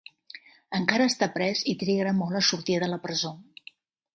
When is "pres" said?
1.35-1.61